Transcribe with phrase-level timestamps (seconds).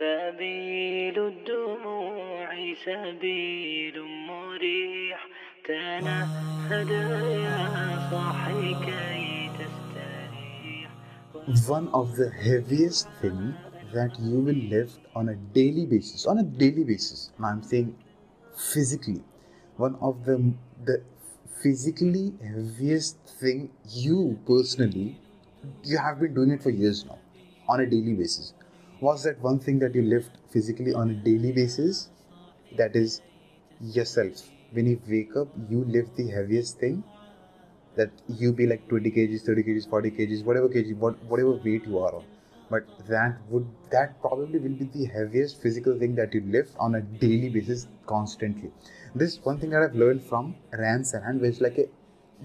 [0.00, 5.28] سبيل الدموع سبيل مريح
[5.68, 6.90] تنهد
[7.46, 7.60] يا
[8.10, 10.90] صاحي كي تستريح
[11.68, 13.54] one of the heaviest thing
[13.94, 17.88] that you will lift on a daily basis on a daily basis and i'm saying
[18.72, 19.22] physically
[19.86, 20.36] one of the
[20.90, 20.96] the
[21.62, 23.70] physically heaviest thing
[24.04, 24.20] you
[24.52, 25.08] personally
[25.94, 27.18] you have been doing it for years now
[27.66, 28.52] on a daily basis
[29.01, 32.09] was that one thing that you lift physically on a daily basis?
[32.77, 33.21] That is
[33.81, 34.51] yourself.
[34.71, 37.03] When you wake up you lift the heaviest thing?
[37.95, 41.85] That you be like 20 kgs 30 kgs 40 kgs whatever kg what, whatever weight
[41.85, 42.25] you are on.
[42.69, 46.95] But that would that probably will be the heaviest physical thing that you lift on
[46.95, 48.71] a daily basis constantly.
[49.15, 51.87] This one thing that i've learned from ran saran it's like a,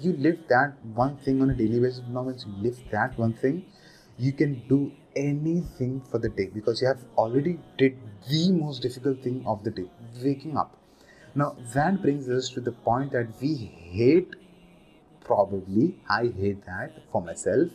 [0.00, 2.02] you lift that one thing on a daily basis.
[2.08, 3.64] Now once you lift that one thing
[4.16, 7.96] you can do anything for the day because you have already did
[8.28, 9.86] the most difficult thing of the day
[10.22, 10.76] waking up.
[11.34, 14.34] Now that brings us to the point that we hate
[15.24, 17.70] probably i hate that for myself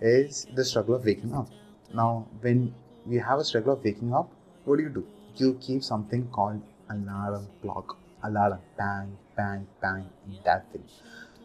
[0.00, 1.48] is the struggle of waking up.
[1.92, 2.74] Now when
[3.06, 4.30] we have a struggle of waking up
[4.64, 5.06] what do you do?
[5.36, 10.06] You keep something called alarm clock alarm bang bang bang
[10.44, 10.84] that thing.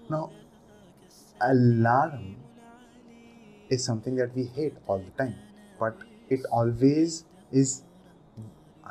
[0.09, 0.31] Now
[1.41, 2.37] alarm
[3.69, 5.35] is something that we hate all the time.
[5.79, 5.97] But
[6.29, 7.83] it always is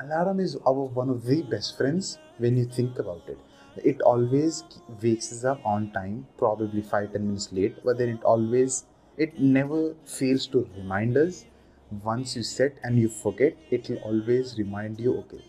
[0.00, 3.38] alarm is our one of the best friends when you think about it.
[3.84, 4.64] It always
[5.02, 8.84] wakes us up on time probably 5 10 minutes late but then it always
[9.16, 11.44] it never fails to remind us.
[12.02, 15.44] Once you set and you forget it will always remind you okay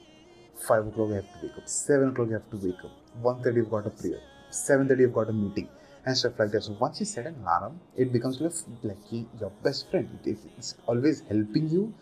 [0.68, 2.92] 5 o'clock you have to wake up 7 o'clock you have to wake up
[3.24, 4.20] 1.30 you've got a prayer
[4.52, 5.68] 7.30 you've got a meeting
[6.08, 8.54] and stuff like that so once you set an alarm it becomes like,
[8.90, 9.06] like
[9.42, 11.94] your best friend it, it's always helping you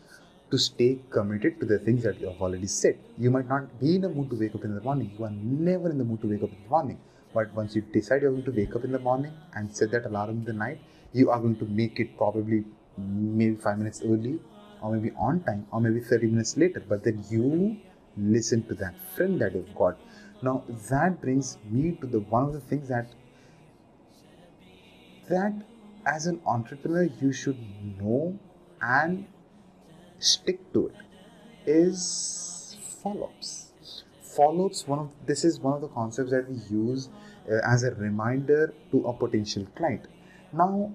[0.52, 2.98] to stay committed to the things that you have already set.
[3.18, 5.12] You might not be in a mood to wake up in the morning.
[5.18, 7.00] You are never in the mood to wake up in the morning.
[7.34, 10.06] But once you decide you're going to wake up in the morning and set that
[10.06, 10.80] alarm in the night,
[11.14, 12.64] you are going to make it probably
[12.98, 14.40] maybe five minutes early,
[14.82, 16.84] or maybe on time, or maybe 30 minutes later.
[16.88, 17.78] But then you
[18.16, 19.98] listen to that friend that you've got.
[20.42, 23.08] Now that brings me to the one of the things that
[25.30, 25.54] that
[26.06, 27.58] as an entrepreneur you should
[28.00, 28.38] know
[28.82, 29.26] and
[30.20, 30.96] stick to it
[31.70, 34.04] is follow-ups.
[34.22, 37.10] Follow-ups one of this is one of the concepts that we use
[37.50, 40.08] uh, as a reminder to a potential client.
[40.54, 40.92] Now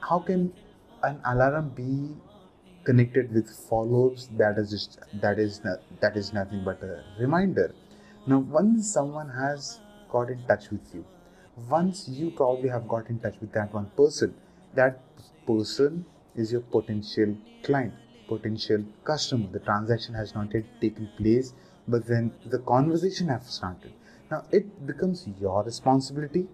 [0.00, 0.52] how can
[1.02, 2.14] an alarm be
[2.84, 4.28] connected with follow-ups?
[4.36, 5.60] That is just that is
[6.00, 7.74] that is nothing but a reminder.
[8.26, 9.80] Now once someone has
[10.10, 11.04] got in touch with you
[11.68, 14.34] once you probably have got in touch with that one person
[14.74, 15.00] that
[15.46, 17.94] person is your potential client
[18.26, 19.48] potential customer.
[19.52, 21.54] The transaction has not yet taken place,
[21.88, 23.92] but then the conversation has started.
[24.30, 26.46] Now it becomes your responsibility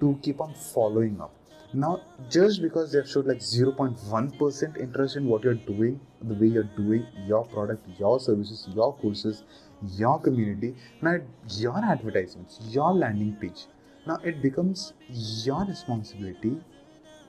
[0.00, 1.32] to keep on following up.
[1.72, 6.46] Now, just because they have showed like 0.1% interest in what you're doing, the way
[6.46, 9.42] you're doing your product, your services, your courses,
[9.96, 11.18] your community, now
[11.48, 13.66] your advertisements, your landing page,
[14.06, 16.56] now it becomes your responsibility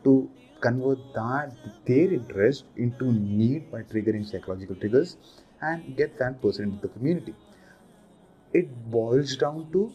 [0.03, 0.29] to
[0.61, 1.53] convert that
[1.85, 5.17] their interest into need by triggering psychological triggers
[5.61, 7.33] and get that person into the community.
[8.53, 9.91] It boils down to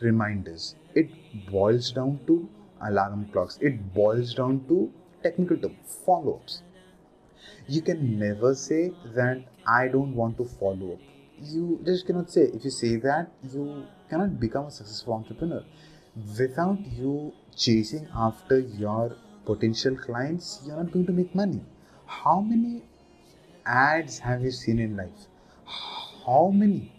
[0.00, 0.76] reminders.
[0.94, 1.10] It
[1.50, 2.48] boils down to
[2.82, 3.58] alarm clocks.
[3.60, 4.90] It boils down to
[5.22, 5.76] technical term
[6.06, 6.62] follow-ups.
[7.66, 11.00] You can never say that i don't want to follow up.
[11.40, 12.44] You just cannot say.
[12.54, 15.62] If you say that you cannot become a successful entrepreneur
[16.38, 21.60] without you chasing after your potential clients, you're not going to make money.
[22.06, 22.82] How many
[23.64, 25.26] ads have you seen in life?
[26.26, 26.92] How many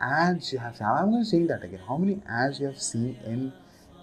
[0.00, 0.86] ads you have seen?
[0.86, 1.80] I'm going to say that again.
[1.86, 3.52] How many ads you have seen in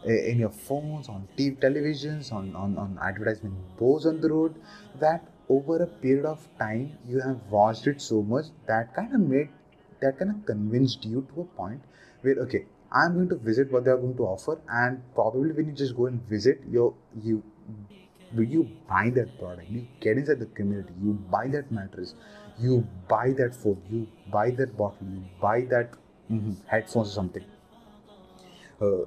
[0.06, 4.56] eh, in your phones, on TV, televisions, on, on, on advertisement boards on the road
[5.00, 9.22] that over a period of time you have watched it so much that kind of
[9.22, 9.50] made
[10.02, 11.82] that kind of convinced you to a point
[12.22, 15.68] where okay i'm going to visit what they are going to offer and probably when
[15.68, 17.44] you just go and visit you you
[18.38, 19.70] you buy that product?
[19.70, 22.14] You get inside the community you buy that mattress
[22.60, 25.92] you buy that phone you buy that bottle you buy that
[26.32, 27.44] mm-hmm, headphones or something.
[28.82, 29.06] Uh,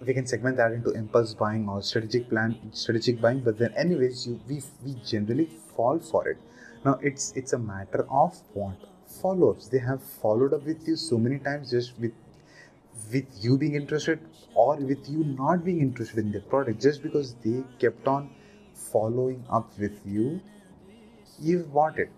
[0.00, 4.26] we can segment that into impulse buying or strategic plan strategic buying but then anyways
[4.26, 5.46] you we, we generally
[5.76, 6.38] fall for it.
[6.84, 11.18] Now it's it's a matter of what follow-ups they have followed up with you so
[11.18, 12.12] many times just with
[13.12, 14.20] with you being interested
[14.54, 18.30] or with you not being interested in their product just because they kept on
[18.72, 20.40] following up with you
[21.40, 22.10] you've bought it.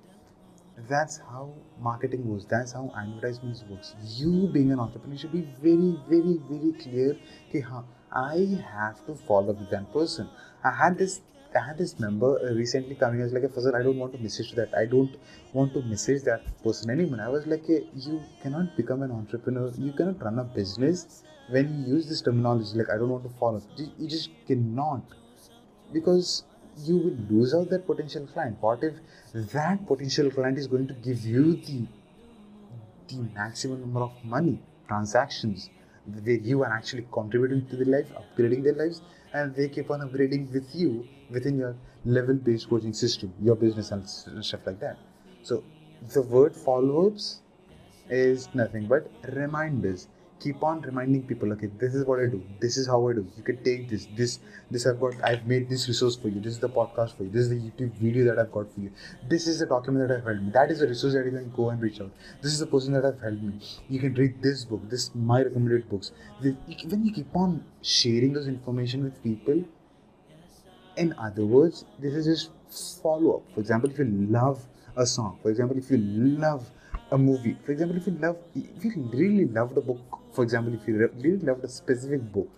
[0.89, 2.45] That's how marketing works.
[2.45, 3.95] That's how advertisements works.
[4.03, 7.17] You being an entrepreneur should be very very very clear
[7.49, 7.65] okay
[8.13, 10.29] i have to follow up with that person.
[10.63, 11.23] I had this
[11.57, 14.19] I had this member uh, recently coming as like a Fazal, I don't want to
[14.19, 14.75] message that.
[14.77, 15.17] I don't
[15.53, 17.21] want to message that person anymore.
[17.23, 19.73] I was like, you cannot become an entrepreneur.
[19.77, 22.77] You cannot run a business when you use this terminology.
[22.79, 23.63] Like, I don't want to follow.
[23.77, 25.03] You just cannot
[25.93, 26.45] because
[26.85, 28.59] you will lose out that potential client.
[28.61, 28.95] What if
[29.53, 31.87] that potential client is going to give you the
[33.09, 35.71] the maximum number of money transactions
[36.25, 39.01] where you are actually contributing to their life, upgrading their lives,
[39.33, 44.09] and they keep on upgrading with you within your level-based coaching system, your business and
[44.45, 44.99] stuff like that.
[45.43, 45.63] So
[46.13, 47.41] the word follow-ups
[48.09, 50.09] is nothing but reminders
[50.39, 53.27] keep on reminding people okay this is what i do this is how i do
[53.37, 54.39] you can take this this
[54.71, 57.31] this i've got i've made this resource for you this is the podcast for you
[57.31, 58.91] this is the youtube video that i've got for you
[59.29, 61.51] this is the document that i've helped me that is the resource that you can
[61.57, 62.11] go and reach out
[62.43, 63.55] this is the person that i've helped me
[63.89, 68.47] you can read this book this my recommended books when you keep on sharing those
[68.47, 69.65] information with people
[70.97, 72.51] in other words this is just
[73.03, 74.63] follow up for example if you love
[74.97, 76.71] a song for example if you love
[77.13, 80.75] a movie for example if you love if you really love the book for example,
[80.75, 82.49] if you really loved a specific book,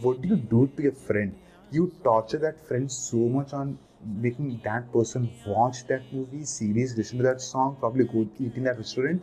[0.00, 1.32] what do you do to your friend?
[1.70, 7.18] You torture that friend so much on making that person watch that movie, series, listen
[7.18, 9.22] to that song, probably go eat in that restaurant.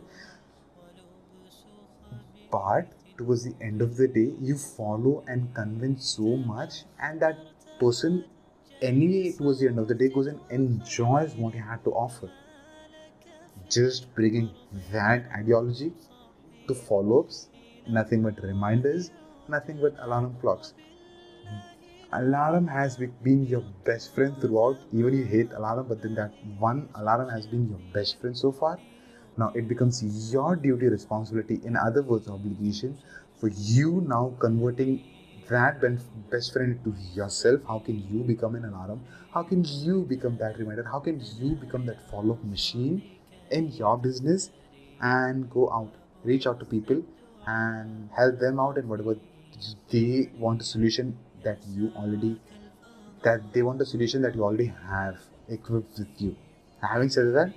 [2.50, 2.88] But
[3.18, 7.36] towards the end of the day, you follow and convince so much, and that
[7.78, 8.24] person,
[8.82, 12.30] anyway, towards the end of the day, goes and enjoys what he had to offer.
[13.70, 14.50] Just bringing
[14.92, 15.92] that ideology
[16.66, 17.48] to follow ups
[17.88, 19.10] nothing but reminders,
[19.48, 20.74] nothing but alarm clocks.
[22.12, 24.78] Alarm has been your best friend throughout.
[24.92, 28.50] Even you hate alarm, but then that one alarm has been your best friend so
[28.52, 28.78] far.
[29.36, 30.02] Now it becomes
[30.32, 32.98] your duty, responsibility, in other words, obligation
[33.38, 35.04] for you now converting
[35.48, 35.80] that
[36.30, 37.60] best friend to yourself.
[37.66, 39.00] How can you become an alarm?
[39.32, 40.84] How can you become that reminder?
[40.84, 43.02] How can you become that follow up machine
[43.50, 44.50] in your business
[45.00, 45.92] and go out,
[46.24, 47.02] reach out to people
[47.46, 49.16] and help them out and whatever
[49.90, 52.40] they want a solution that you already
[53.22, 55.18] that they want a solution that you already have
[55.48, 56.36] equipped with you
[56.82, 57.52] having said that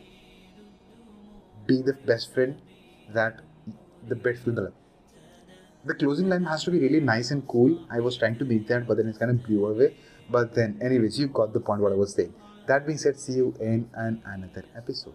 [1.68, 2.60] be the best friend
[3.14, 3.42] that
[4.08, 4.58] the best friend
[5.86, 7.86] the closing line has to be really nice and cool.
[7.90, 9.96] I was trying to make that but then it kind of blew away.
[10.30, 12.34] But then anyways you got the point what i was saying.
[12.68, 15.14] That being said see you in an another episode